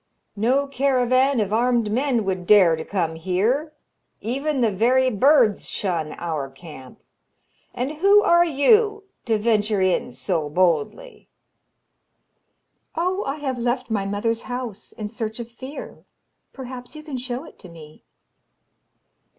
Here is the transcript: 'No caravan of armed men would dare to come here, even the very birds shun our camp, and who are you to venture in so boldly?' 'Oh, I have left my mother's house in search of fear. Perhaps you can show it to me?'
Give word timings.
'No 0.35 0.65
caravan 0.65 1.39
of 1.39 1.53
armed 1.53 1.91
men 1.91 2.25
would 2.25 2.47
dare 2.47 2.75
to 2.75 2.83
come 2.83 3.13
here, 3.17 3.71
even 4.19 4.61
the 4.61 4.71
very 4.71 5.11
birds 5.11 5.69
shun 5.69 6.13
our 6.13 6.49
camp, 6.49 6.99
and 7.71 7.91
who 7.97 8.23
are 8.23 8.43
you 8.43 9.03
to 9.25 9.37
venture 9.37 9.79
in 9.79 10.11
so 10.11 10.49
boldly?' 10.49 11.27
'Oh, 12.95 13.23
I 13.25 13.35
have 13.35 13.59
left 13.59 13.91
my 13.91 14.07
mother's 14.07 14.41
house 14.49 14.91
in 14.91 15.07
search 15.07 15.39
of 15.39 15.51
fear. 15.51 16.03
Perhaps 16.51 16.95
you 16.95 17.03
can 17.03 17.17
show 17.17 17.45
it 17.45 17.59
to 17.59 17.69
me?' 17.69 18.03